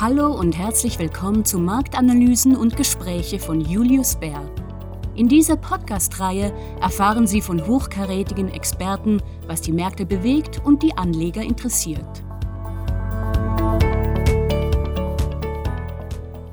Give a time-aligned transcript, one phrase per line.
[0.00, 4.40] Hallo und herzlich willkommen zu Marktanalysen und Gespräche von Julius Bär.
[5.16, 11.42] In dieser Podcast-Reihe erfahren Sie von hochkarätigen Experten, was die Märkte bewegt und die Anleger
[11.42, 12.22] interessiert.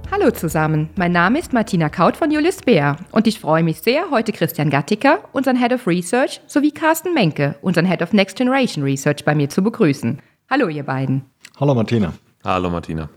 [0.10, 4.10] Hallo zusammen, mein Name ist Martina Kaut von Julius Bär und ich freue mich sehr,
[4.10, 8.84] heute Christian Gattiker, unseren Head of Research, sowie Carsten Menke, unseren Head of Next Generation
[8.84, 10.20] Research, bei mir zu begrüßen.
[10.50, 11.26] Hallo ihr beiden.
[11.60, 12.12] Hallo Martina.
[12.44, 13.08] Hallo Martina.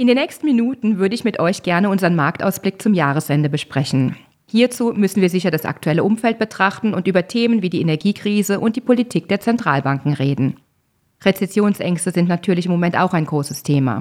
[0.00, 4.16] In den nächsten Minuten würde ich mit euch gerne unseren Marktausblick zum Jahresende besprechen.
[4.46, 8.76] Hierzu müssen wir sicher das aktuelle Umfeld betrachten und über Themen wie die Energiekrise und
[8.76, 10.56] die Politik der Zentralbanken reden.
[11.22, 14.00] Rezessionsängste sind natürlich im Moment auch ein großes Thema.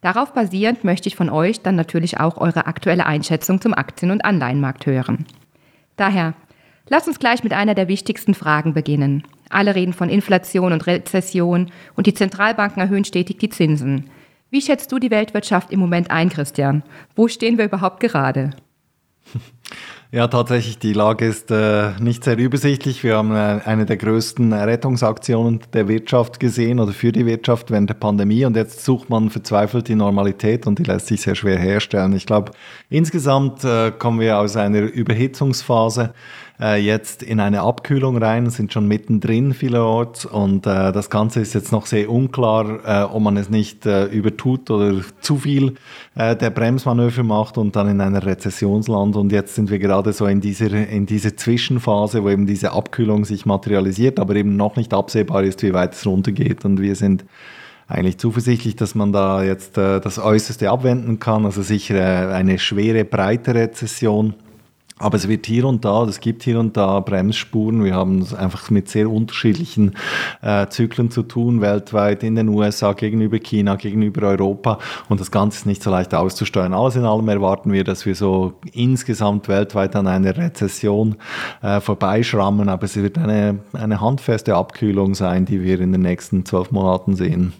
[0.00, 4.24] Darauf basierend möchte ich von euch dann natürlich auch eure aktuelle Einschätzung zum Aktien- und
[4.24, 5.26] Anleihenmarkt hören.
[5.96, 6.32] Daher,
[6.88, 9.24] lasst uns gleich mit einer der wichtigsten Fragen beginnen.
[9.50, 14.08] Alle reden von Inflation und Rezession und die Zentralbanken erhöhen stetig die Zinsen.
[14.50, 16.82] Wie schätzt du die Weltwirtschaft im Moment ein, Christian?
[17.14, 18.50] Wo stehen wir überhaupt gerade?
[20.10, 23.04] Ja, tatsächlich, die Lage ist äh, nicht sehr übersichtlich.
[23.04, 27.90] Wir haben äh, eine der größten Rettungsaktionen der Wirtschaft gesehen oder für die Wirtschaft während
[27.90, 31.58] der Pandemie und jetzt sucht man verzweifelt die Normalität und die lässt sich sehr schwer
[31.58, 32.14] herstellen.
[32.14, 32.52] Ich glaube,
[32.88, 36.14] insgesamt äh, kommen wir aus einer Überhitzungsphase
[36.60, 41.54] äh, jetzt in eine Abkühlung rein, sind schon mittendrin vielerorts und äh, das Ganze ist
[41.54, 45.74] jetzt noch sehr unklar, äh, ob man es nicht äh, übertut oder zu viel
[46.14, 50.26] äh, der Bremsmanöver macht und dann in einer Rezessionsland und jetzt sind wir gerade so
[50.26, 54.92] in dieser, in dieser Zwischenphase, wo eben diese Abkühlung sich materialisiert, aber eben noch nicht
[54.94, 56.64] absehbar ist, wie weit es runtergeht.
[56.64, 57.24] Und wir sind
[57.86, 61.44] eigentlich zuversichtlich, dass man da jetzt äh, das Äußerste abwenden kann.
[61.46, 64.34] Also sicher äh, eine schwere, breite Rezession
[64.98, 67.84] aber es wird hier und da, es gibt hier und da Bremsspuren.
[67.84, 69.94] Wir haben es einfach mit sehr unterschiedlichen
[70.42, 74.78] äh, Zyklen zu tun, weltweit, in den USA, gegenüber China, gegenüber Europa.
[75.08, 76.74] Und das Ganze ist nicht so leicht auszusteuern.
[76.74, 81.16] Alles in allem erwarten wir, dass wir so insgesamt weltweit an einer Rezession
[81.62, 82.68] äh, vorbeischrammen.
[82.68, 87.14] Aber es wird eine, eine handfeste Abkühlung sein, die wir in den nächsten zwölf Monaten
[87.14, 87.52] sehen.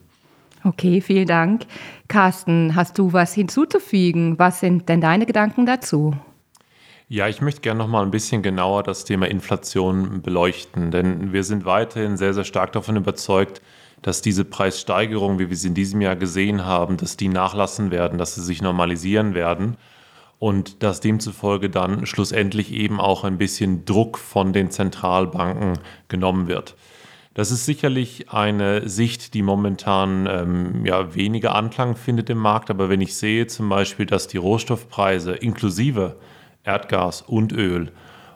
[0.64, 1.66] Okay, vielen Dank.
[2.08, 4.38] Carsten, hast du was hinzuzufügen?
[4.38, 6.14] Was sind denn deine Gedanken dazu?
[7.10, 11.42] Ja, ich möchte gerne noch mal ein bisschen genauer das Thema Inflation beleuchten, denn wir
[11.42, 13.62] sind weiterhin sehr, sehr stark davon überzeugt,
[14.02, 18.18] dass diese Preissteigerungen, wie wir sie in diesem Jahr gesehen haben, dass die nachlassen werden,
[18.18, 19.78] dass sie sich normalisieren werden
[20.38, 26.76] und dass demzufolge dann schlussendlich eben auch ein bisschen Druck von den Zentralbanken genommen wird.
[27.32, 32.90] Das ist sicherlich eine Sicht, die momentan ähm, ja, weniger Anklang findet im Markt, aber
[32.90, 36.16] wenn ich sehe zum Beispiel, dass die Rohstoffpreise inklusive
[36.68, 37.90] Erdgas und Öl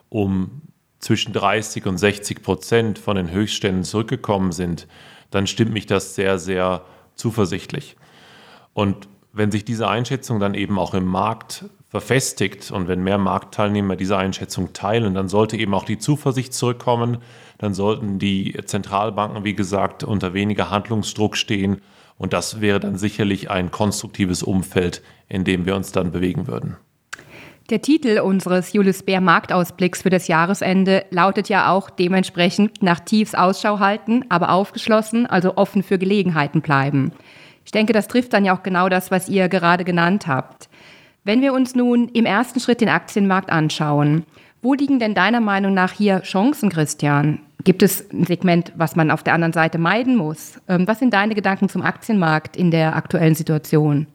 [0.08, 0.62] um
[0.98, 4.86] zwischen 30 und 60 Prozent von den Höchstständen zurückgekommen sind,
[5.30, 6.82] dann stimmt mich das sehr, sehr
[7.14, 7.96] zuversichtlich.
[8.72, 13.96] Und wenn sich diese Einschätzung dann eben auch im Markt verfestigt und wenn mehr Marktteilnehmer
[13.96, 17.18] diese Einschätzung teilen, dann sollte eben auch die Zuversicht zurückkommen,
[17.58, 21.82] dann sollten die Zentralbanken, wie gesagt, unter weniger Handlungsdruck stehen
[22.16, 26.76] und das wäre dann sicherlich ein konstruktives Umfeld, in dem wir uns dann bewegen würden.
[27.70, 33.34] Der Titel unseres Julius Bär Marktausblicks für das Jahresende lautet ja auch dementsprechend nach Tiefs
[33.34, 37.12] Ausschau halten, aber aufgeschlossen, also offen für Gelegenheiten bleiben.
[37.64, 40.68] Ich denke, das trifft dann ja auch genau das, was ihr gerade genannt habt.
[41.24, 44.24] Wenn wir uns nun im ersten Schritt den Aktienmarkt anschauen,
[44.60, 47.38] wo liegen denn deiner Meinung nach hier Chancen, Christian?
[47.64, 50.60] Gibt es ein Segment, was man auf der anderen Seite meiden muss?
[50.68, 54.08] Ähm, was sind deine Gedanken zum Aktienmarkt in der aktuellen Situation?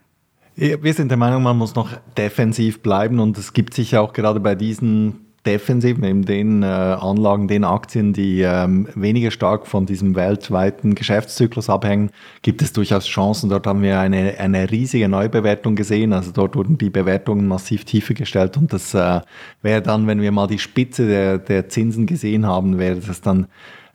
[0.59, 4.39] Wir sind der Meinung, man muss noch defensiv bleiben und es gibt sich auch gerade
[4.39, 10.15] bei diesen defensiven, eben den äh, Anlagen, den Aktien, die ähm, weniger stark von diesem
[10.15, 12.09] weltweiten Geschäftszyklus abhängen,
[12.41, 13.51] gibt es durchaus Chancen.
[13.51, 16.11] Dort haben wir eine, eine riesige Neubewertung gesehen.
[16.11, 19.21] Also dort wurden die Bewertungen massiv tiefer gestellt und das äh,
[19.61, 23.45] wäre dann, wenn wir mal die Spitze der, der Zinsen gesehen haben, wäre das dann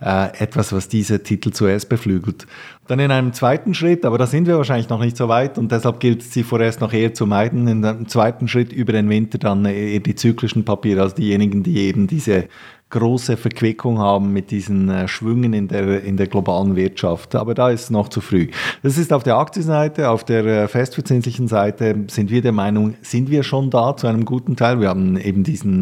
[0.02, 2.46] äh, etwas, was diese Titel zuerst beflügelt.
[2.88, 5.70] Dann in einem zweiten Schritt, aber da sind wir wahrscheinlich noch nicht so weit und
[5.70, 7.68] deshalb gilt es, sie vorerst noch eher zu meiden.
[7.68, 11.78] In einem zweiten Schritt über den Winter dann eher die zyklischen Papiere, also diejenigen, die
[11.78, 12.48] eben diese
[12.90, 17.34] große Verquickung haben mit diesen äh, Schwüngen in der, in der globalen Wirtschaft.
[17.34, 18.48] Aber da ist es noch zu früh.
[18.82, 23.30] Das ist auf der Aktienseite, auf der äh, festverzinslichen Seite sind wir der Meinung, sind
[23.30, 24.80] wir schon da zu einem guten Teil.
[24.80, 25.80] Wir haben eben diesen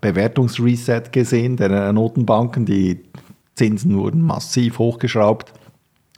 [0.00, 3.00] Bewertungsreset gesehen der Notenbanken, die
[3.54, 5.52] Zinsen wurden massiv hochgeschraubt.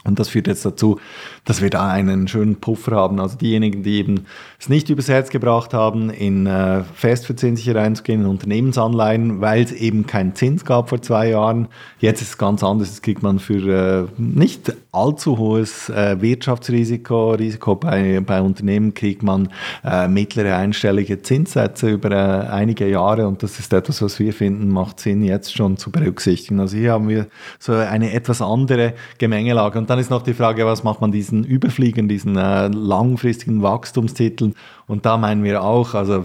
[0.05, 1.01] Und das führt jetzt dazu,
[1.47, 3.19] dass wir da einen schönen Puffer haben.
[3.21, 4.27] Also diejenigen, die eben
[4.59, 10.07] es nicht übers Herz gebracht haben, in äh, festverzinsliche reinzugehen, in Unternehmensanleihen, weil es eben
[10.07, 11.69] keinen Zins gab vor zwei Jahren.
[12.01, 12.89] Jetzt ist es ganz anders.
[12.89, 19.23] Jetzt kriegt man für äh, nicht allzu hohes äh, Wirtschaftsrisiko, Risiko bei, bei Unternehmen, kriegt
[19.23, 19.49] man
[19.85, 23.29] äh, mittlere einstellige Zinssätze über äh, einige Jahre.
[23.29, 26.59] Und das ist etwas, was wir finden, macht Sinn, jetzt schon zu berücksichtigen.
[26.59, 27.29] Also hier haben wir
[27.61, 29.79] so eine etwas andere Gemengelage.
[29.79, 34.55] Und dann ist noch die Frage, was macht man diesen Überfliegen, diesen äh, langfristigen Wachstumstiteln?
[34.87, 36.25] Und da meinen wir auch, also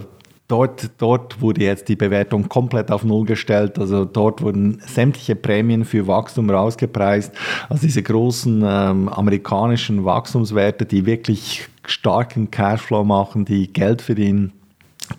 [0.52, 3.78] Dort, dort, wurde jetzt die Bewertung komplett auf Null gestellt.
[3.78, 7.32] Also dort wurden sämtliche Prämien für Wachstum rausgepreist.
[7.70, 14.52] Also diese großen ähm, amerikanischen Wachstumswerte, die wirklich starken Cashflow machen, die Geld verdienen,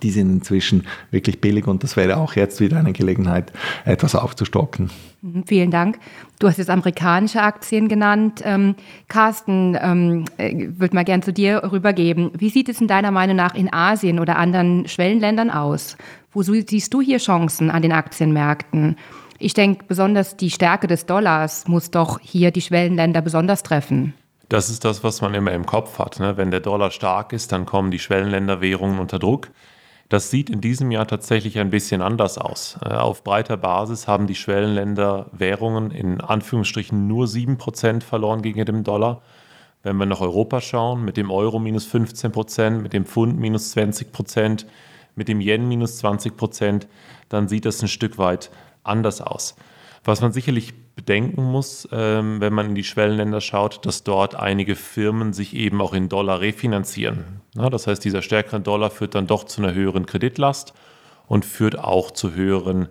[0.03, 3.51] die sind inzwischen wirklich billig und das wäre auch jetzt wieder eine Gelegenheit,
[3.85, 4.91] etwas aufzustocken.
[5.23, 5.99] Mhm, vielen Dank.
[6.39, 8.41] Du hast jetzt amerikanische Aktien genannt.
[8.43, 8.75] Ähm,
[9.07, 12.31] Carsten, ähm, äh, würde mal gern zu dir rübergeben.
[12.37, 15.95] Wie sieht es in deiner Meinung nach in Asien oder anderen Schwellenländern aus?
[16.33, 18.97] Wo siehst du hier Chancen an den Aktienmärkten?
[19.39, 24.13] Ich denke, besonders die Stärke des Dollars muss doch hier die Schwellenländer besonders treffen.
[24.49, 26.19] Das ist das, was man immer im Kopf hat.
[26.19, 26.35] Ne?
[26.35, 29.49] Wenn der Dollar stark ist, dann kommen die Schwellenländerwährungen unter Druck.
[30.13, 32.77] Das sieht in diesem Jahr tatsächlich ein bisschen anders aus.
[32.85, 38.83] Äh, auf breiter Basis haben die Schwellenländer Währungen in Anführungsstrichen nur 7% verloren gegen den
[38.83, 39.23] Dollar.
[39.81, 44.67] Wenn wir nach Europa schauen, mit dem Euro minus 15%, mit dem Pfund minus 20%,
[45.15, 46.85] mit dem Yen minus 20%,
[47.29, 48.51] dann sieht das ein Stück weit
[48.83, 49.55] anders aus.
[50.03, 54.75] Was man sicherlich bedenken muss, ähm, wenn man in die Schwellenländer schaut, dass dort einige
[54.75, 57.41] Firmen sich eben auch in Dollar refinanzieren.
[57.55, 60.73] Ja, das heißt, dieser stärkere Dollar führt dann doch zu einer höheren Kreditlast
[61.27, 62.89] und führt auch zu höheren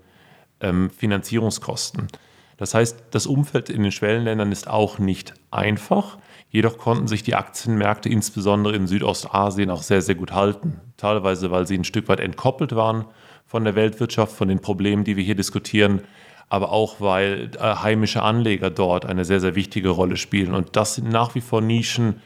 [0.61, 2.09] ähm, Finanzierungskosten.
[2.57, 6.19] Das heißt, das Umfeld in den Schwellenländern ist auch nicht einfach.
[6.51, 10.81] Jedoch konnten sich die Aktienmärkte insbesondere in Südostasien auch sehr, sehr gut halten.
[10.97, 13.05] Teilweise, weil sie ein Stück weit entkoppelt waren
[13.47, 16.03] von der Weltwirtschaft, von den Problemen, die wir hier diskutieren
[16.53, 20.53] aber auch weil äh, heimische Anleger dort eine sehr, sehr wichtige Rolle spielen.
[20.53, 22.21] Und das sind nach wie vor Nischen,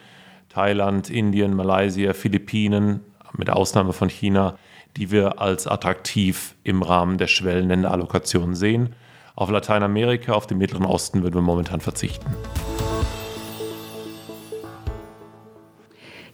[0.49, 3.03] Thailand, Indien, Malaysia, Philippinen,
[3.37, 4.59] mit Ausnahme von China,
[4.97, 8.97] die wir als attraktiv im Rahmen der Schwellenländerallokation sehen.
[9.37, 12.27] Auf Lateinamerika, auf den Mittleren Osten würden wir momentan verzichten.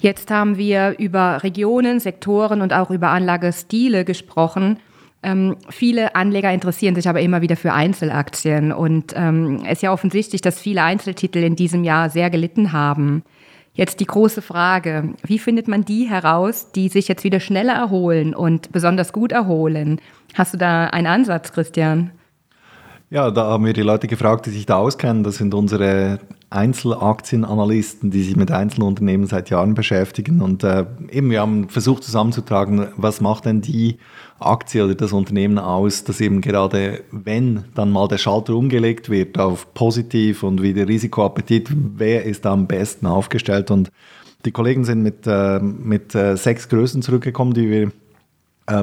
[0.00, 4.78] Jetzt haben wir über Regionen, Sektoren und auch über Anlagestile gesprochen.
[5.22, 9.92] Ähm, viele Anleger interessieren sich aber immer wieder für Einzelaktien und ähm, es ist ja
[9.92, 13.22] offensichtlich, dass viele Einzeltitel in diesem Jahr sehr gelitten haben.
[13.74, 18.34] Jetzt die große Frage, wie findet man die heraus, die sich jetzt wieder schneller erholen
[18.34, 20.00] und besonders gut erholen?
[20.34, 22.10] Hast du da einen Ansatz, Christian?
[23.08, 25.22] Ja, da haben wir die Leute gefragt, die sich da auskennen.
[25.22, 26.18] Das sind unsere
[26.48, 30.40] Einzelaktienanalysten, die sich mit Einzelunternehmen seit Jahren beschäftigen.
[30.40, 33.98] Und äh, eben, wir haben versucht zusammenzutragen, was macht denn die
[34.46, 39.38] Aktie oder das Unternehmen aus, dass eben gerade, wenn dann mal der Schalter umgelegt wird
[39.38, 43.70] auf positiv und wieder Risikoappetit, wer ist da am besten aufgestellt?
[43.70, 43.90] Und
[44.44, 47.92] die Kollegen sind mit, äh, mit äh, sechs Größen zurückgekommen, die wir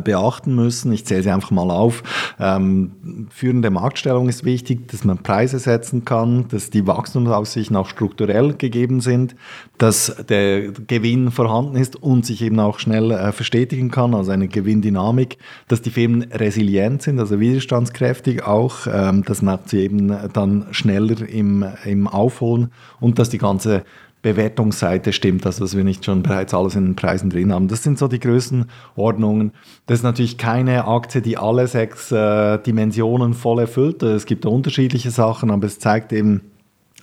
[0.03, 0.91] beachten müssen.
[0.91, 2.03] Ich zähle sie einfach mal auf.
[2.39, 8.53] Ähm, führende Marktstellung ist wichtig, dass man Preise setzen kann, dass die Wachstumsaussichten auch strukturell
[8.53, 9.35] gegeben sind,
[9.77, 14.47] dass der Gewinn vorhanden ist und sich eben auch schnell äh, verstetigen kann, also eine
[14.47, 15.37] Gewinndynamik,
[15.67, 21.27] dass die Firmen resilient sind, also widerstandskräftig auch, ähm, das macht sie eben dann schneller
[21.27, 23.83] im, im Aufholen und dass die ganze
[24.21, 27.69] Bewertungsseite stimmt, also dass wir nicht schon bereits alles in den Preisen drin haben.
[27.69, 29.53] Das sind so die Größenordnungen.
[29.85, 34.03] Das ist natürlich keine Aktie, die alle sechs äh, Dimensionen voll erfüllt.
[34.03, 36.48] Es gibt unterschiedliche Sachen, aber es zeigt eben,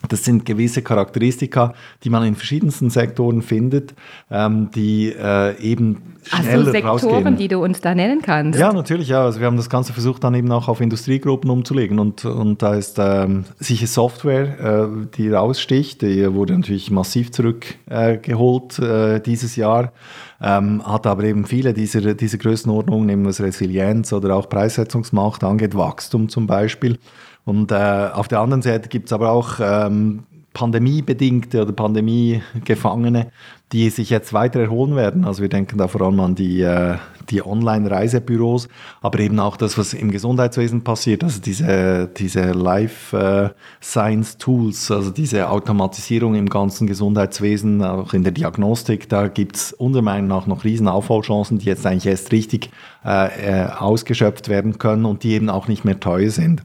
[0.08, 3.94] das sind gewisse Charakteristika, die man in verschiedensten Sektoren findet,
[4.30, 7.36] ähm, die äh, eben schneller also Sektoren, rausgehen.
[7.36, 8.58] die du uns da nennen kannst.
[8.58, 9.24] Ja, natürlich, ja.
[9.24, 12.74] Also wir haben das Ganze versucht dann eben auch auf Industriegruppen umzulegen und, und da
[12.74, 19.92] ist ähm, sicher Software, äh, die raussticht, die wurde natürlich massiv zurückgeholt äh, dieses Jahr,
[20.40, 25.74] ähm, hat aber eben viele dieser, dieser Größenordnungen, eben was Resilienz oder auch Preissetzungsmacht angeht,
[25.74, 26.98] Wachstum zum Beispiel.
[27.46, 33.30] Und äh, auf der anderen Seite gibt es aber auch ähm, pandemiebedingte oder Pandemiegefangene,
[33.72, 35.24] die sich jetzt weiter erholen werden.
[35.24, 36.96] Also wir denken da vor allem an die, äh,
[37.30, 38.68] die Online-Reisebüros,
[39.00, 46.34] aber eben auch das, was im Gesundheitswesen passiert, also diese, diese Life-Science-Tools, also diese Automatisierung
[46.34, 50.88] im ganzen Gesundheitswesen, auch in der Diagnostik, da gibt es unserer Meinung nach noch riesen
[50.88, 52.70] Aufholchancen, die jetzt eigentlich erst richtig
[53.04, 56.64] äh, äh, ausgeschöpft werden können und die eben auch nicht mehr teuer sind.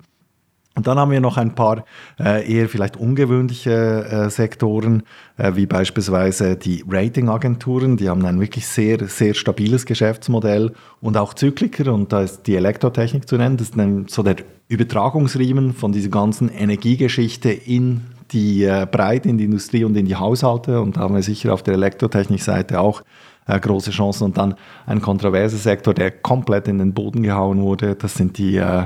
[0.74, 1.84] Und dann haben wir noch ein paar
[2.18, 5.04] äh, eher vielleicht ungewöhnliche äh, Sektoren,
[5.38, 7.98] äh, wie beispielsweise die Ratingagenturen.
[7.98, 11.94] Die haben ein wirklich sehr, sehr stabiles Geschäftsmodell und auch Zykliker.
[11.94, 13.58] Und da ist die Elektrotechnik zu nennen.
[13.58, 14.38] Das ist dann so der
[14.70, 20.16] Übertragungsriemen von dieser ganzen Energiegeschichte in die äh, Breite, in die Industrie und in die
[20.16, 20.80] Haushalte.
[20.80, 23.04] Und da haben wir sicher auf der Elektrotechnikseite auch
[23.46, 24.24] äh, große Chancen.
[24.24, 27.96] Und dann ein kontroverser Sektor, der komplett in den Boden gehauen wurde.
[27.96, 28.86] Das sind die äh,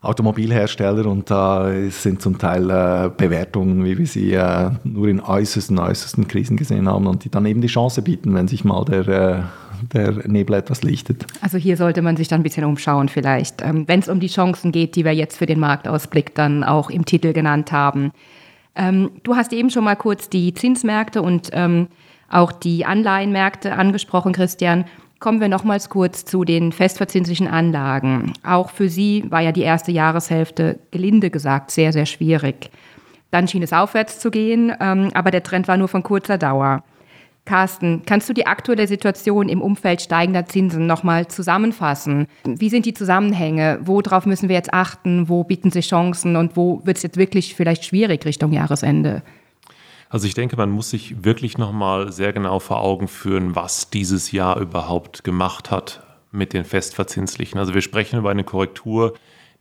[0.00, 5.78] Automobilhersteller und da sind zum Teil äh, Bewertungen, wie wir sie äh, nur in äußersten,
[5.78, 9.08] äußersten Krisen gesehen haben und die dann eben die Chance bieten, wenn sich mal der,
[9.08, 9.42] äh,
[9.92, 11.26] der Nebel etwas lichtet.
[11.40, 14.28] Also hier sollte man sich dann ein bisschen umschauen vielleicht, ähm, wenn es um die
[14.28, 18.12] Chancen geht, die wir jetzt für den Marktausblick dann auch im Titel genannt haben.
[18.76, 21.88] Ähm, du hast eben schon mal kurz die Zinsmärkte und ähm,
[22.30, 24.84] auch die Anleihenmärkte angesprochen, Christian.
[25.20, 28.34] Kommen wir nochmals kurz zu den festverzinslichen Anlagen.
[28.44, 32.70] Auch für Sie war ja die erste Jahreshälfte, gelinde gesagt, sehr, sehr schwierig.
[33.32, 36.84] Dann schien es aufwärts zu gehen, ähm, aber der Trend war nur von kurzer Dauer.
[37.44, 42.26] Carsten, kannst du die aktuelle Situation im Umfeld steigender Zinsen nochmal zusammenfassen?
[42.44, 43.80] Wie sind die Zusammenhänge?
[43.82, 45.28] Worauf müssen wir jetzt achten?
[45.28, 49.22] Wo bieten sich Chancen und wo wird es jetzt wirklich vielleicht schwierig Richtung Jahresende?
[50.10, 54.32] Also ich denke, man muss sich wirklich nochmal sehr genau vor Augen führen, was dieses
[54.32, 57.58] Jahr überhaupt gemacht hat mit den Festverzinslichen.
[57.58, 59.14] Also wir sprechen über eine Korrektur,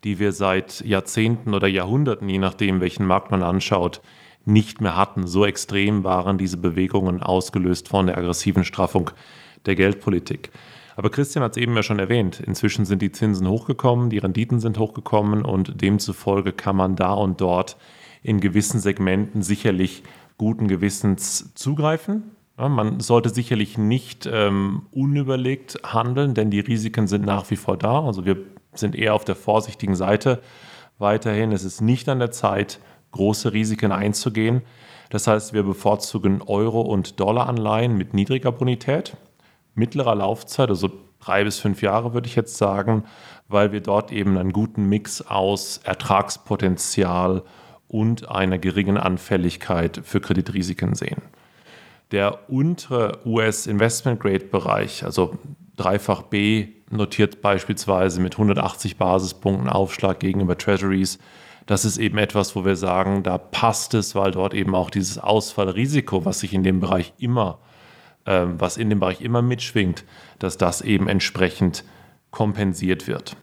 [0.06, 4.02] die wir seit Jahrzehnten oder Jahrhunderten, je nachdem, welchen Markt man anschaut,
[4.46, 5.28] nicht mehr hatten.
[5.28, 9.12] So extrem waren diese Bewegungen ausgelöst von der aggressiven Straffung
[9.66, 10.52] der Geldpolitik.
[10.96, 14.60] Aber Christian hat es eben ja schon erwähnt, inzwischen sind die Zinsen hochgekommen, die Renditen
[14.62, 17.76] sind hochgekommen und demzufolge kann man da und dort
[18.24, 20.04] in gewissen Segmenten sicherlich
[20.38, 22.32] guten Gewissens zugreifen.
[22.58, 28.04] Man sollte sicherlich nicht ähm, unüberlegt handeln, denn die Risiken sind nach wie vor da.
[28.04, 28.38] Also wir
[28.74, 30.42] sind eher auf der vorsichtigen Seite
[30.98, 31.52] weiterhin.
[31.52, 32.80] Es ist nicht an der Zeit,
[33.12, 34.64] große Risiken einzugehen.
[35.10, 39.16] Das heißt, wir bevorzugen Euro- und Dollaranleihen mit niedriger Bonität,
[39.74, 40.90] mittlerer Laufzeit, also
[41.20, 43.04] drei bis fünf Jahre würde ich jetzt sagen,
[43.48, 47.46] weil wir dort eben einen guten Mix aus Ertragspotenzial und
[48.28, 51.22] einer geringen Anfälligkeit für Kreditrisiken sehen.
[52.12, 55.38] Der untere US Investment Grade Bereich, also
[55.76, 61.20] dreifach B, notiert beispielsweise mit 180 Basispunkten Aufschlag gegenüber Treasuries.
[61.66, 65.18] Das ist eben etwas, wo wir sagen, da passt es, weil dort eben auch dieses
[65.18, 67.60] Ausfallrisiko, was sich in dem Bereich immer,
[68.26, 70.06] äh, was in dem Bereich immer mitschwingt,
[70.40, 71.84] dass das eben entsprechend
[72.32, 73.36] kompensiert wird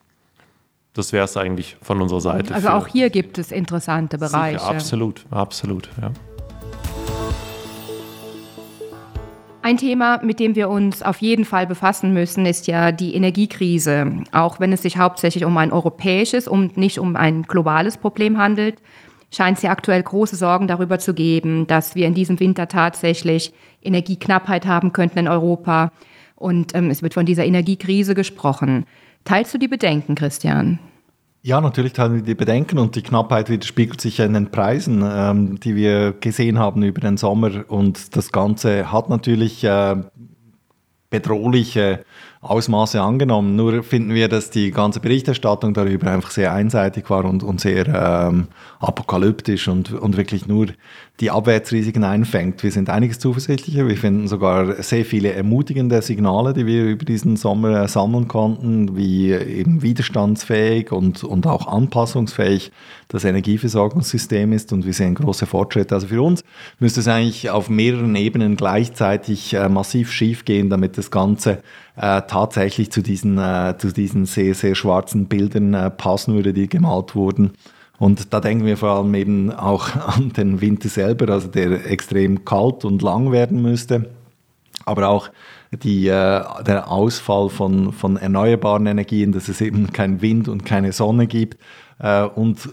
[0.95, 2.55] das wäre es eigentlich von unserer Seite.
[2.55, 4.61] Also auch hier gibt es interessante Bereiche.
[4.61, 5.91] Sicher, absolut, absolut.
[6.01, 6.13] Ja.
[9.61, 14.25] Ein Thema, mit dem wir uns auf jeden Fall befassen müssen, ist ja die Energiekrise.
[14.31, 18.77] Auch wenn es sich hauptsächlich um ein europäisches und nicht um ein globales Problem handelt,
[19.33, 23.53] scheint es ja aktuell große Sorgen darüber zu geben, dass wir in diesem Winter tatsächlich
[23.83, 25.93] Energieknappheit haben könnten in Europa.
[26.37, 28.85] Und ähm, es wird von dieser Energiekrise gesprochen.
[29.25, 30.79] Teilst du die Bedenken, Christian?
[31.43, 35.61] Ja, natürlich teilen wir die Bedenken und die Knappheit widerspiegelt sich in den Preisen, ähm,
[35.61, 37.65] die wir gesehen haben über den Sommer.
[37.69, 39.97] Und das Ganze hat natürlich äh,
[41.11, 42.05] bedrohliche
[42.45, 43.57] Ausmaße angenommen.
[43.57, 47.87] Nur finden wir, dass die ganze Berichterstattung darüber einfach sehr einseitig war und, und sehr
[47.89, 48.49] ähm,
[48.81, 50.67] apokalyptisch und, und wirklich nur
[51.21, 52.63] die Abwärtsrisiken einfängt.
[52.63, 53.87] Wir sind einiges zuversichtlicher.
[53.87, 58.97] Wir finden sogar sehr viele ermutigende Signale, die wir über diesen Sommer äh, sammeln konnten,
[58.97, 62.73] wie eben widerstandsfähig und, und auch anpassungsfähig
[63.09, 65.95] das Energieversorgungssystem ist und wir sehen große Fortschritte.
[65.95, 66.43] Also für uns
[66.81, 71.63] müsste es eigentlich auf mehreren Ebenen gleichzeitig äh, massiv schief gehen, damit das Ganze
[71.97, 76.69] äh, tatsächlich zu diesen, äh, zu diesen sehr, sehr schwarzen Bildern äh, passen würde, die
[76.69, 77.53] gemalt wurden.
[77.99, 82.45] Und da denken wir vor allem eben auch an den Winter selber, also der extrem
[82.45, 84.11] kalt und lang werden müsste,
[84.85, 85.31] aber auch
[85.73, 90.93] die, äh, der Ausfall von, von erneuerbaren Energien, dass es eben kein Wind und keine
[90.93, 91.59] Sonne gibt
[91.99, 92.69] äh, und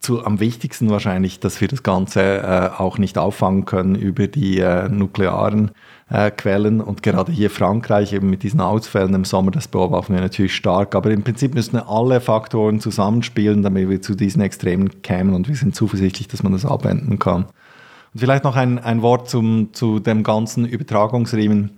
[0.00, 4.58] zu, am wichtigsten wahrscheinlich, dass wir das Ganze äh, auch nicht auffangen können über die
[4.58, 5.70] äh, nuklearen
[6.12, 6.80] äh, Quellen.
[6.80, 10.94] Und gerade hier Frankreich eben mit diesen Ausfällen im Sommer, das beobachten wir natürlich stark.
[10.94, 15.34] Aber im Prinzip müssen alle Faktoren zusammenspielen, damit wir zu diesen Extremen kämen.
[15.34, 17.46] Und wir sind zuversichtlich, dass man das abwenden kann.
[18.14, 21.70] Und vielleicht noch ein, ein Wort zum, zu dem ganzen Übertragungsriemen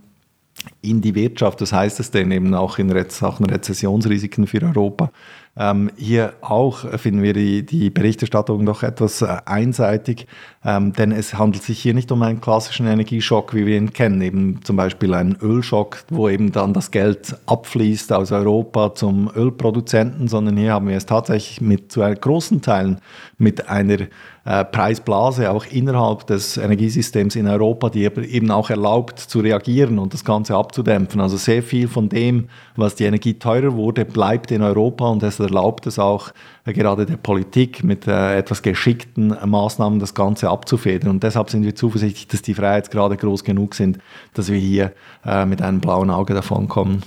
[0.83, 1.61] in die Wirtschaft.
[1.61, 5.11] Das heißt es denn eben auch in Sachen Rezessionsrisiken für Europa.
[5.57, 10.27] Ähm, hier auch finden wir die, die Berichterstattung doch etwas äh, einseitig,
[10.65, 14.21] ähm, denn es handelt sich hier nicht um einen klassischen Energieschock, wie wir ihn kennen,
[14.21, 20.27] eben zum Beispiel einen Ölschock, wo eben dann das Geld abfließt aus Europa zum Ölproduzenten,
[20.27, 22.99] sondern hier haben wir es tatsächlich mit zu großen Teilen
[23.39, 23.99] mit einer
[24.45, 30.13] äh, Preisblase auch innerhalb des Energiesystems in Europa, die eben auch erlaubt zu reagieren und
[30.13, 31.21] das Ganze abzudämpfen.
[31.21, 35.41] Also sehr viel von dem, was die Energie teurer wurde, bleibt in Europa und es
[35.45, 36.33] erlaubt es auch
[36.65, 41.11] äh, gerade der Politik mit äh, etwas geschickten Maßnahmen das Ganze abzufedern.
[41.11, 43.99] Und deshalb sind wir zuversichtlich, dass die Freiheitsgrade groß genug sind,
[44.35, 44.93] dass wir hier
[45.25, 47.03] äh, mit einem blauen Auge davonkommen.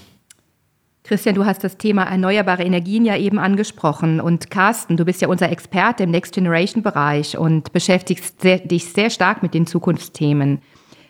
[1.03, 4.19] Christian, du hast das Thema erneuerbare Energien ja eben angesprochen.
[4.19, 9.09] Und Carsten, du bist ja unser Experte im Next Generation Bereich und beschäftigst dich sehr
[9.09, 10.59] stark mit den Zukunftsthemen.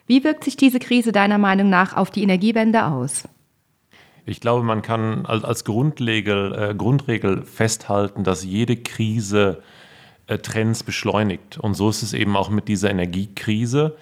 [0.06, 3.28] Wie wirkt sich diese Krise deiner Meinung nach auf die Energiewende aus?
[4.30, 9.64] Ich glaube, man kann als Grundregel, äh, Grundregel festhalten, dass jede Krise
[10.28, 11.58] äh, Trends beschleunigt.
[11.58, 13.96] Und so ist es eben auch mit dieser Energiekrise,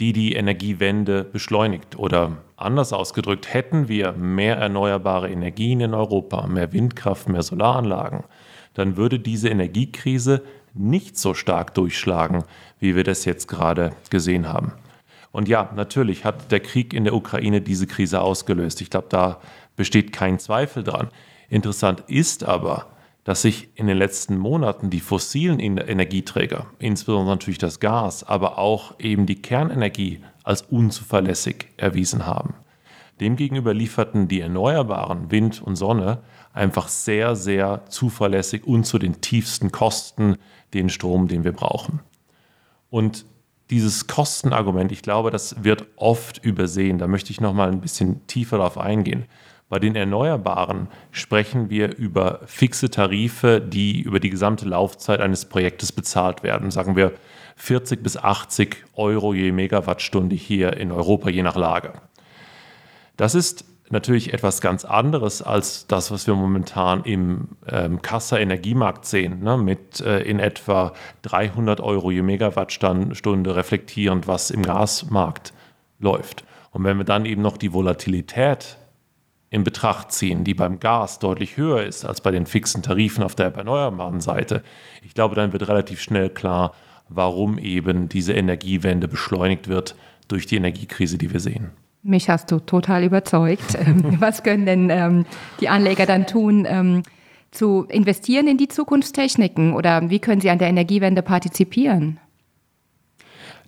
[0.00, 1.98] die die Energiewende beschleunigt.
[1.98, 8.24] Oder anders ausgedrückt, hätten wir mehr erneuerbare Energien in Europa, mehr Windkraft, mehr Solaranlagen,
[8.72, 10.42] dann würde diese Energiekrise
[10.72, 12.44] nicht so stark durchschlagen,
[12.80, 14.72] wie wir das jetzt gerade gesehen haben.
[15.32, 18.80] Und ja, natürlich hat der Krieg in der Ukraine diese Krise ausgelöst.
[18.80, 19.38] Ich glaube, da
[19.76, 21.08] besteht kein Zweifel dran.
[21.48, 22.86] Interessant ist aber,
[23.24, 28.98] dass sich in den letzten Monaten die fossilen Energieträger, insbesondere natürlich das Gas, aber auch
[28.98, 32.54] eben die Kernenergie als unzuverlässig erwiesen haben.
[33.20, 39.72] Demgegenüber lieferten die erneuerbaren Wind und Sonne einfach sehr, sehr zuverlässig und zu den tiefsten
[39.72, 40.36] Kosten
[40.74, 42.00] den Strom, den wir brauchen.
[42.90, 43.26] Und
[43.70, 46.98] dieses Kostenargument, ich glaube, das wird oft übersehen.
[46.98, 49.24] Da möchte ich noch mal ein bisschen tiefer darauf eingehen.
[49.68, 55.90] Bei den Erneuerbaren sprechen wir über fixe Tarife, die über die gesamte Laufzeit eines Projektes
[55.90, 56.70] bezahlt werden.
[56.70, 57.12] Sagen wir
[57.56, 61.94] 40 bis 80 Euro je Megawattstunde hier in Europa, je nach Lage.
[63.16, 69.42] Das ist natürlich etwas ganz anderes als das, was wir momentan im ähm, Kassa-Energiemarkt sehen,
[69.42, 70.92] ne, mit äh, in etwa
[71.22, 75.52] 300 Euro je Megawattstunde reflektierend, was im Gasmarkt
[75.98, 76.44] läuft.
[76.70, 78.76] Und wenn wir dann eben noch die Volatilität
[79.50, 83.34] in Betracht ziehen, die beim Gas deutlich höher ist als bei den fixen Tarifen auf
[83.34, 84.62] der erneuerbaren Seite,
[85.02, 86.72] ich glaube, dann wird relativ schnell klar,
[87.08, 89.94] warum eben diese Energiewende beschleunigt wird
[90.28, 91.70] durch die Energiekrise, die wir sehen.
[92.02, 93.76] Mich hast du total überzeugt.
[93.86, 95.26] Ähm, was können denn ähm,
[95.60, 97.02] die Anleger dann tun, ähm,
[97.50, 102.18] zu investieren in die Zukunftstechniken oder wie können sie an der Energiewende partizipieren?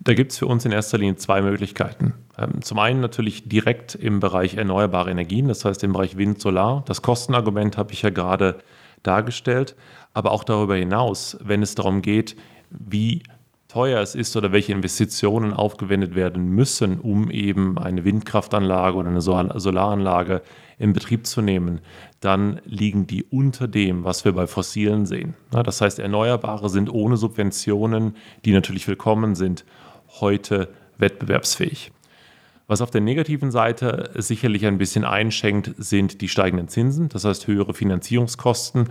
[0.01, 2.13] Da gibt es für uns in erster Linie zwei Möglichkeiten.
[2.37, 6.83] Ähm, zum einen natürlich direkt im Bereich erneuerbare Energien, das heißt im Bereich Wind, Solar.
[6.87, 8.59] Das Kostenargument habe ich ja gerade
[9.03, 9.75] dargestellt,
[10.13, 12.35] aber auch darüber hinaus, wenn es darum geht,
[12.69, 13.23] wie
[13.67, 19.21] teuer es ist oder welche Investitionen aufgewendet werden müssen, um eben eine Windkraftanlage oder eine
[19.21, 20.41] Solaranlage
[20.79, 21.81] in Betrieb zu nehmen,
[22.19, 25.35] dann liegen die unter dem, was wir bei fossilen sehen.
[25.51, 29.65] Das heißt, Erneuerbare sind ohne Subventionen, die natürlich willkommen sind,
[30.21, 31.91] heute wettbewerbsfähig.
[32.67, 37.47] Was auf der negativen Seite sicherlich ein bisschen einschenkt, sind die steigenden Zinsen, das heißt
[37.47, 38.89] höhere Finanzierungskosten.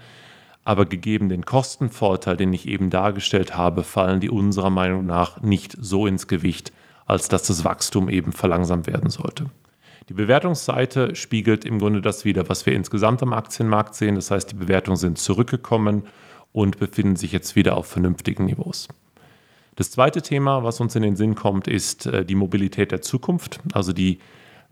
[0.65, 5.77] Aber gegeben den Kostenvorteil, den ich eben dargestellt habe, fallen die unserer Meinung nach nicht
[5.81, 6.73] so ins Gewicht,
[7.07, 9.47] als dass das Wachstum eben verlangsamt werden sollte.
[10.09, 14.15] Die Bewertungsseite spiegelt im Grunde das wieder, was wir insgesamt am Aktienmarkt sehen.
[14.15, 16.05] Das heißt, die Bewertungen sind zurückgekommen
[16.53, 18.89] und befinden sich jetzt wieder auf vernünftigen Niveaus.
[19.79, 23.61] Das zweite Thema, was uns in den Sinn kommt, ist äh, die Mobilität der Zukunft,
[23.75, 24.19] also die,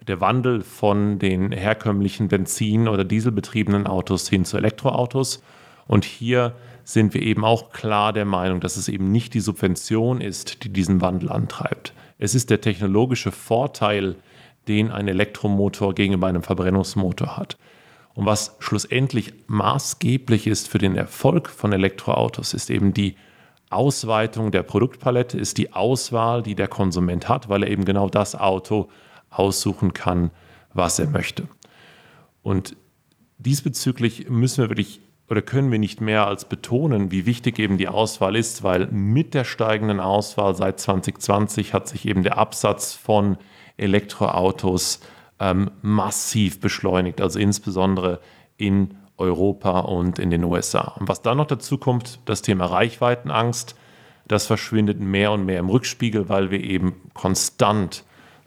[0.05, 5.45] der Wandel von den herkömmlichen Benzin- oder Dieselbetriebenen Autos hin zu Elektroautos.
[5.87, 10.21] Und hier sind wir eben auch klar der Meinung, dass es eben nicht die Subvention
[10.21, 11.93] ist, die diesen Wandel antreibt.
[12.19, 14.17] Es ist der technologische Vorteil,
[14.67, 17.59] den ein Elektromotor gegenüber einem Verbrennungsmotor hat.
[18.15, 23.15] Und was schlussendlich maßgeblich ist für den Erfolg von Elektroautos, ist eben die
[23.71, 28.35] Ausweitung der Produktpalette ist die Auswahl, die der Konsument hat, weil er eben genau das
[28.35, 28.89] Auto
[29.31, 30.31] aussuchen kann,
[30.73, 31.49] was er möchte.
[32.43, 32.77] Und
[33.39, 37.89] diesbezüglich müssen wir wirklich oder können wir nicht mehr als betonen, wie wichtig eben die
[37.89, 43.37] Auswahl ist, weil mit der steigenden Auswahl seit 2020 hat sich eben der Absatz von
[43.77, 45.01] Elektroautos
[45.41, 48.21] ähm, massiv beschleunigt, also insbesondere
[48.57, 50.95] in Europa und in den USA.
[50.99, 53.77] Und was dann noch dazu kommt, das Thema Reichweitenangst,
[54.29, 58.05] das verschwindet mehr und mehr im Rückspiegel, weil wir eben konstant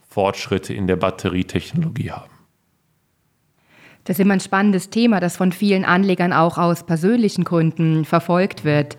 [0.08, 2.32] Fortschritte in der Batterietechnologie haben.
[4.03, 8.65] Das ist immer ein spannendes Thema, das von vielen Anlegern auch aus persönlichen Gründen verfolgt
[8.65, 8.97] wird.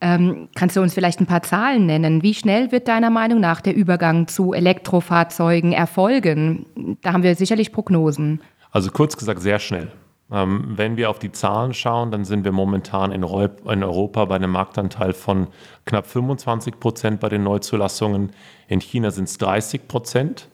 [0.00, 2.22] Ähm, kannst du uns vielleicht ein paar Zahlen nennen?
[2.22, 6.96] Wie schnell wird deiner Meinung nach der Übergang zu Elektrofahrzeugen erfolgen?
[7.02, 8.40] Da haben wir sicherlich Prognosen.
[8.70, 9.90] Also kurz gesagt, sehr schnell.
[10.30, 14.50] Ähm, wenn wir auf die Zahlen schauen, dann sind wir momentan in, Europa bei einem
[14.50, 15.48] Marktanteil von
[15.86, 18.32] knapp 25 Prozent bei den Neuzulassungen.
[18.68, 20.48] In China sind es 30 Prozent,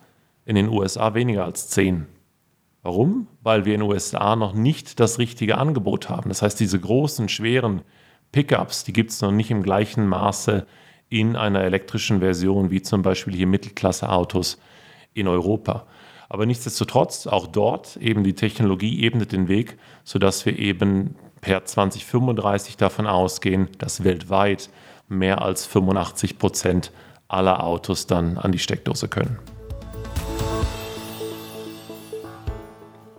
[0.45, 2.07] in den USA weniger als 10.
[2.83, 3.27] Warum?
[3.43, 6.29] Weil wir in den USA noch nicht das richtige Angebot haben.
[6.29, 7.81] Das heißt, diese großen, schweren
[8.31, 10.67] Pickups, die gibt es noch nicht im gleichen Maße
[11.09, 14.61] in einer elektrischen Version wie zum Beispiel hier Mittelklasse-Autos
[15.15, 15.87] in Europa.
[16.29, 22.77] Aber nichtsdestotrotz, auch dort eben die Technologie ebnet den Weg, sodass wir eben per 2035
[22.77, 24.71] davon ausgehen, dass weltweit
[25.09, 26.91] mehr als 85 Prozent
[27.29, 29.39] aller Autos dann an die Steckdose können.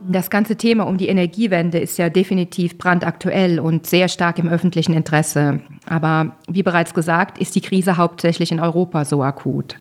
[0.07, 4.93] Das ganze Thema um die Energiewende ist ja definitiv brandaktuell und sehr stark im öffentlichen
[4.93, 5.61] Interesse.
[5.87, 9.77] Aber wie bereits gesagt, ist die Krise hauptsächlich in Europa so akut.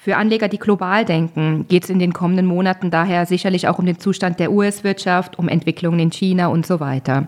[0.00, 3.84] Für Anleger, die global denken, geht es in den kommenden Monaten daher sicherlich auch um
[3.84, 7.26] den Zustand der US-Wirtschaft, um Entwicklungen in China und so weiter.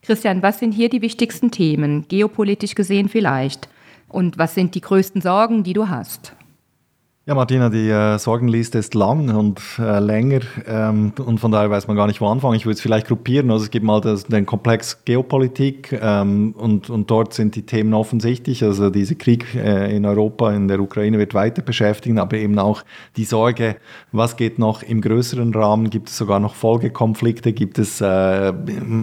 [0.00, 3.68] Christian, was sind hier die wichtigsten Themen, geopolitisch gesehen vielleicht?
[4.08, 6.32] Und was sind die größten Sorgen, die du hast?
[7.28, 11.86] Ja, Martina, die äh, Sorgenliste ist lang und äh, länger ähm, und von daher weiß
[11.86, 12.54] man gar nicht, wo anfangen.
[12.54, 13.50] Ich würde es vielleicht gruppieren.
[13.50, 17.92] Also es gibt mal das, den Komplex Geopolitik ähm, und, und dort sind die Themen
[17.92, 18.64] offensichtlich.
[18.64, 22.82] Also dieser Krieg äh, in Europa, in der Ukraine wird weiter beschäftigen, aber eben auch
[23.18, 23.76] die Sorge,
[24.10, 25.90] was geht noch im größeren Rahmen?
[25.90, 27.52] Gibt es sogar noch Folgekonflikte?
[27.52, 28.54] Gibt es äh,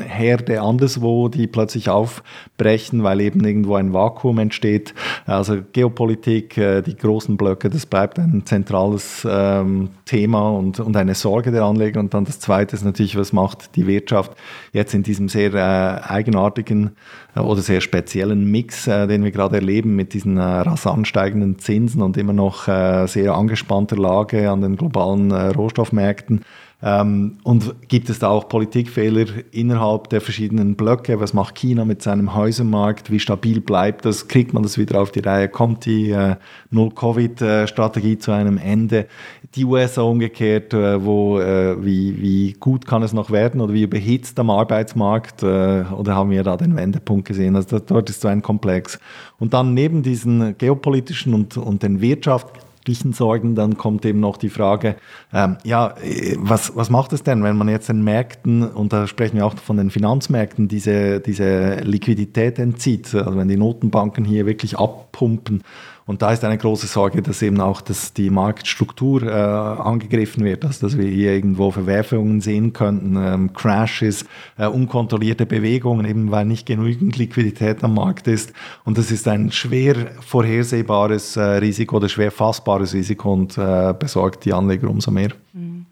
[0.03, 4.95] Herde anderswo, die plötzlich aufbrechen, weil eben irgendwo ein Vakuum entsteht?
[5.27, 10.97] Also Geopolitik, äh, die großen Blöcke, das bleibt bleibt ein zentrales ähm, Thema und, und
[10.97, 11.99] eine Sorge der Anleger.
[11.99, 14.32] Und dann das Zweite ist natürlich, was macht die Wirtschaft
[14.73, 16.95] jetzt in diesem sehr äh, eigenartigen
[17.36, 21.60] äh, oder sehr speziellen Mix, äh, den wir gerade erleben mit diesen äh, rasant steigenden
[21.60, 26.41] Zinsen und immer noch äh, sehr angespannter Lage an den globalen äh, Rohstoffmärkten.
[26.81, 31.19] Ähm, und gibt es da auch Politikfehler innerhalb der verschiedenen Blöcke?
[31.19, 33.11] Was macht China mit seinem Häusermarkt?
[33.11, 34.27] Wie stabil bleibt das?
[34.27, 35.47] Kriegt man das wieder auf die Reihe?
[35.47, 36.35] Kommt die äh,
[36.71, 39.07] Null-Covid-Strategie zu einem Ende?
[39.55, 43.83] Die USA umgekehrt, äh, wo, äh, wie, wie gut kann es noch werden oder wie
[43.83, 45.43] überhitzt am Arbeitsmarkt?
[45.43, 47.55] Äh, oder haben wir da den Wendepunkt gesehen?
[47.55, 48.99] Also dort ist so ein Komplex.
[49.39, 54.37] Und dann neben diesen geopolitischen und, und den Wirtschafts wirtschaftlichen Sorgen, dann kommt eben noch
[54.37, 54.95] die Frage,
[55.33, 55.95] ähm, ja,
[56.37, 59.57] was, was macht es denn, wenn man jetzt den Märkten, und da sprechen wir auch
[59.57, 65.63] von den Finanzmärkten, diese, diese Liquidität entzieht, also wenn die Notenbanken hier wirklich abpumpen
[66.07, 70.63] und da ist eine große Sorge, dass eben auch dass die Marktstruktur äh, angegriffen wird,
[70.63, 74.25] also dass wir hier irgendwo Verwerfungen sehen könnten, ähm, Crashes,
[74.57, 78.53] äh, unkontrollierte Bewegungen, eben weil nicht genügend Liquidität am Markt ist.
[78.83, 84.45] Und das ist ein schwer vorhersehbares äh, Risiko oder schwer fassbares Risiko und äh, besorgt
[84.45, 85.31] die Anleger umso mehr.
[85.53, 85.87] Mhm.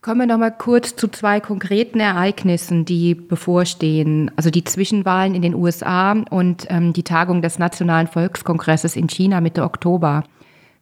[0.00, 4.30] Kommen wir noch mal kurz zu zwei konkreten Ereignissen, die bevorstehen.
[4.36, 9.40] Also die Zwischenwahlen in den USA und ähm, die Tagung des Nationalen Volkskongresses in China
[9.40, 10.22] Mitte Oktober.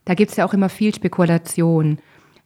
[0.04, 1.98] Da gibt es ja auch immer viel Spekulation.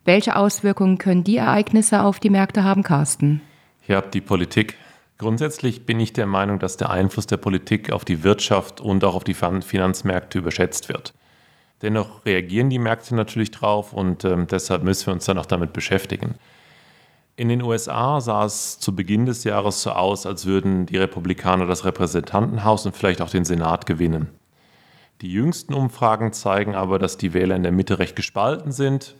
[0.04, 3.40] Welche Auswirkungen können die Ereignisse auf die Märkte haben, Carsten?
[3.88, 4.76] Ja, die Politik.
[5.18, 9.16] Grundsätzlich bin ich der Meinung, dass der Einfluss der Politik auf die Wirtschaft und auch
[9.16, 11.14] auf die Finanzmärkte überschätzt wird.
[11.82, 15.72] Dennoch reagieren die Märkte natürlich drauf und äh, deshalb müssen wir uns dann auch damit
[15.72, 16.36] beschäftigen.
[17.40, 21.64] In den USA sah es zu Beginn des Jahres so aus, als würden die Republikaner
[21.64, 24.28] das Repräsentantenhaus und vielleicht auch den Senat gewinnen.
[25.22, 29.16] Die jüngsten Umfragen zeigen aber, dass die Wähler in der Mitte recht gespalten sind.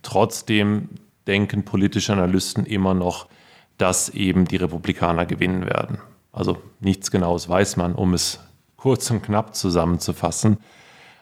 [0.00, 0.88] Trotzdem
[1.26, 3.28] denken politische Analysten immer noch,
[3.76, 5.98] dass eben die Republikaner gewinnen werden.
[6.32, 8.40] Also nichts Genaues weiß man, um es
[8.78, 10.56] kurz und knapp zusammenzufassen.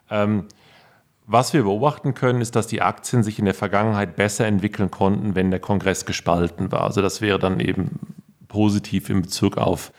[0.09, 0.45] Ähm,
[1.31, 5.35] was wir beobachten können, ist, dass die Aktien sich in der Vergangenheit besser entwickeln konnten,
[5.35, 6.85] wenn der Kongress gespalten war.
[6.85, 8.01] Also das wäre dann eben
[8.49, 9.93] positiv in Bezug auf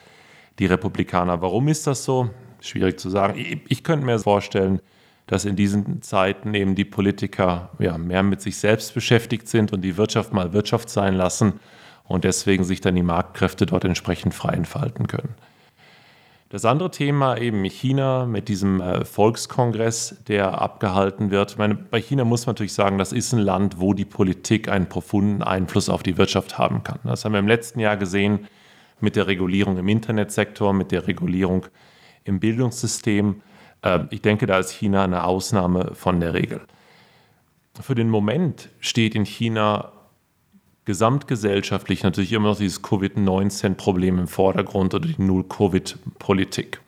[0.58, 1.40] die Republikaner.
[1.40, 2.32] Warum ist das so?
[2.62, 3.36] Schwierig zu sagen.
[3.68, 4.82] Ich, könnte mir vorstellen,
[5.28, 9.82] dass in diesen Zeiten eben die Politiker ja, mehr mit sich selbst beschäftigt sind und
[9.82, 11.60] die Wirtschaft mal Wirtschaft sein lassen
[12.06, 15.36] und deswegen sich dann die Marktkräfte dort entsprechend frei entfalten können.
[16.50, 21.52] Das andere Thema eben China mit diesem äh, Volkskongress, der abgehalten wird.
[21.52, 24.68] Ich meine, bei China muss man natürlich sagen, das ist ein Land, wo die Politik
[24.68, 26.98] einen profunden Einfluss auf die Wirtschaft haben kann.
[27.04, 28.48] Das haben wir im letzten Jahr gesehen
[29.00, 31.68] mit der Regulierung im Internetsektor, mit der Regulierung
[32.24, 33.44] im Bildungssystem.
[33.84, 36.62] Äh, ich denke, da ist China eine Ausnahme von der Regel.
[37.80, 39.92] Für den Moment steht in China
[40.90, 46.82] gesamtgesellschaftlich natürlich immer noch dieses Covid-19-Problem im Vordergrund oder die Null-Covid-Politik.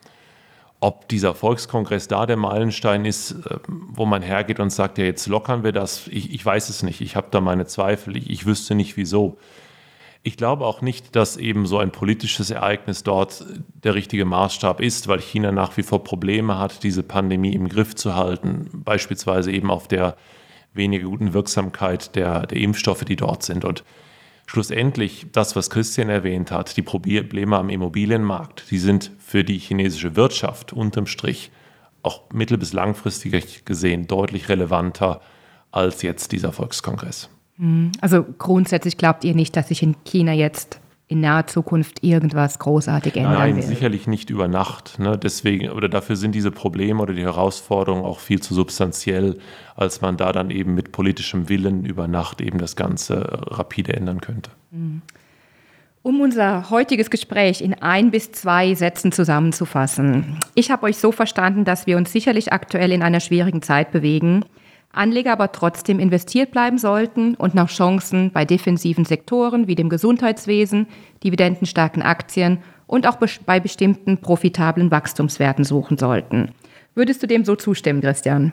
[0.80, 5.28] Ob dieser Volkskongress da der Meilenstein ist, äh, wo man hergeht und sagt, ja, jetzt
[5.28, 8.44] lockern wir das, ich, ich weiß es nicht, ich habe da meine Zweifel, ich, ich
[8.44, 9.38] wüsste nicht wieso.
[10.24, 13.44] Ich glaube auch nicht, dass eben so ein politisches Ereignis dort
[13.84, 17.94] der richtige Maßstab ist, weil China nach wie vor Probleme hat, diese Pandemie im Griff
[17.94, 20.16] zu halten, beispielsweise eben auf der
[20.74, 23.64] weniger guten Wirksamkeit der, der Impfstoffe, die dort sind.
[23.64, 23.84] Und
[24.46, 30.16] schlussendlich das, was Christian erwähnt hat, die Probleme am Immobilienmarkt, die sind für die chinesische
[30.16, 31.50] Wirtschaft unterm Strich
[32.02, 35.20] auch mittel- bis langfristig gesehen deutlich relevanter
[35.70, 37.30] als jetzt dieser Volkskongress.
[37.56, 37.92] Mhm.
[38.00, 40.80] Also grundsätzlich glaubt ihr nicht, dass sich in China jetzt
[41.12, 43.66] in naher Zukunft irgendwas großartig ändern Nein, wird?
[43.66, 44.98] sicherlich nicht über Nacht.
[44.98, 45.16] Ne?
[45.16, 49.38] Deswegen, oder dafür sind diese Probleme oder die Herausforderungen auch viel zu substanziell,
[49.76, 54.20] als man da dann eben mit politischem Willen über Nacht eben das Ganze rapide ändern
[54.20, 54.50] könnte.
[54.70, 55.02] Mhm.
[56.04, 60.40] Um unser heutiges Gespräch in ein bis zwei Sätzen zusammenzufassen.
[60.56, 64.44] Ich habe euch so verstanden, dass wir uns sicherlich aktuell in einer schwierigen Zeit bewegen.
[64.92, 70.86] Anleger aber trotzdem investiert bleiben sollten und nach Chancen bei defensiven Sektoren wie dem Gesundheitswesen,
[71.24, 76.50] dividendenstarken Aktien und auch bei bestimmten profitablen Wachstumswerten suchen sollten.
[76.94, 78.52] Würdest du dem so zustimmen, Christian?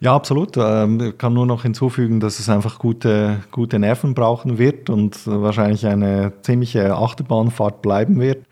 [0.00, 0.56] Ja, absolut.
[0.56, 5.26] Ähm, ich kann nur noch hinzufügen, dass es einfach gute, gute Nerven brauchen wird und
[5.26, 8.46] wahrscheinlich eine ziemliche Achterbahnfahrt bleiben wird.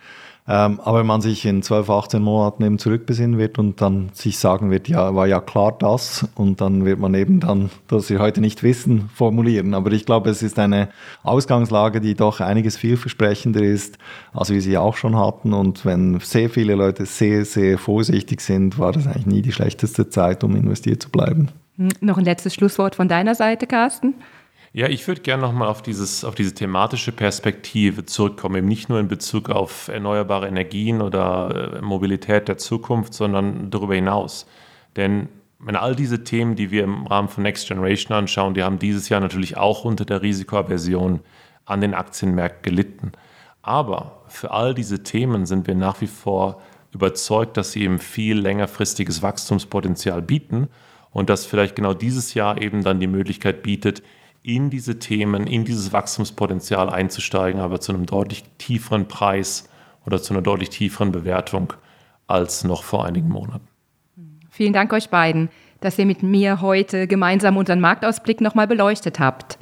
[0.48, 4.38] Ähm, aber wenn man sich in 12, 18 Monaten eben zurückbesinnen wird und dann sich
[4.38, 8.18] sagen wird, ja, war ja klar das und dann wird man eben dann, das Sie
[8.18, 9.72] heute nicht wissen, formulieren.
[9.72, 10.88] Aber ich glaube, es ist eine
[11.22, 13.98] Ausgangslage, die doch einiges vielversprechender ist,
[14.32, 15.52] als wir sie auch schon hatten.
[15.52, 20.10] Und wenn sehr viele Leute sehr, sehr vorsichtig sind, war das eigentlich nie die schlechteste
[20.10, 21.50] Zeit, um investiert zu bleiben.
[21.76, 24.14] Hm, noch ein letztes Schlusswort von deiner Seite, Carsten?
[24.74, 25.82] Ja, ich würde gerne nochmal auf,
[26.24, 31.82] auf diese thematische Perspektive zurückkommen, eben nicht nur in Bezug auf erneuerbare Energien oder äh,
[31.82, 34.46] Mobilität der Zukunft, sondern darüber hinaus.
[34.96, 38.78] Denn wenn all diese Themen, die wir im Rahmen von Next Generation anschauen, die haben
[38.78, 41.20] dieses Jahr natürlich auch unter der Risikoaversion
[41.66, 43.12] an den Aktienmärkten gelitten.
[43.60, 48.38] Aber für all diese Themen sind wir nach wie vor überzeugt, dass sie eben viel
[48.38, 50.68] längerfristiges Wachstumspotenzial bieten
[51.10, 54.02] und dass vielleicht genau dieses Jahr eben dann die Möglichkeit bietet,
[54.42, 59.68] in diese Themen, in dieses Wachstumspotenzial einzusteigen, aber zu einem deutlich tieferen Preis
[60.04, 61.72] oder zu einer deutlich tieferen Bewertung
[62.26, 63.68] als noch vor einigen Monaten.
[64.50, 65.48] Vielen Dank euch beiden,
[65.80, 69.58] dass ihr mit mir heute gemeinsam unseren Marktausblick nochmal beleuchtet habt.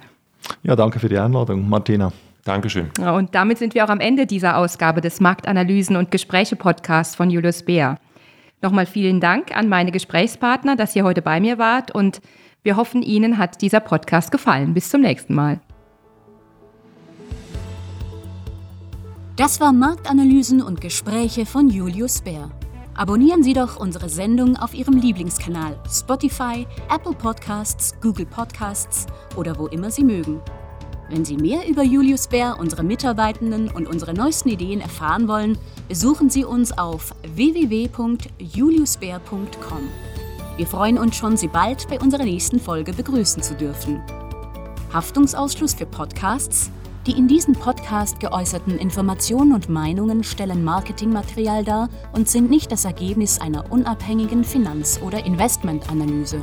[0.63, 2.13] Ja, danke für die Einladung, Martina.
[2.45, 2.91] Dankeschön.
[2.99, 7.31] Und damit sind wir auch am Ende dieser Ausgabe des Marktanalysen und Gespräche Podcasts von
[7.31, 7.99] Julius Beer.
[8.63, 12.21] Nochmal vielen Dank an meine Gesprächspartner, dass ihr heute bei mir wart und
[12.63, 14.75] wir hoffen, Ihnen hat dieser Podcast gefallen.
[14.75, 15.61] Bis zum nächsten Mal.
[19.37, 22.51] Das war Marktanalysen und Gespräche von Julius Bär.
[22.95, 29.69] Abonnieren Sie doch unsere Sendung auf Ihrem Lieblingskanal Spotify, Apple Podcasts, Google Podcasts oder wo
[29.69, 30.43] immer Sie mögen.
[31.09, 35.57] Wenn Sie mehr über Julius Bär, unsere Mitarbeitenden und unsere neuesten Ideen erfahren wollen,
[35.89, 40.10] besuchen Sie uns auf www.juliusbär.com.
[40.61, 44.03] Wir freuen uns schon, Sie bald bei unserer nächsten Folge begrüßen zu dürfen.
[44.93, 46.71] Haftungsausschluss für Podcasts?
[47.07, 52.85] Die in diesem Podcast geäußerten Informationen und Meinungen stellen Marketingmaterial dar und sind nicht das
[52.85, 56.43] Ergebnis einer unabhängigen Finanz- oder Investmentanalyse.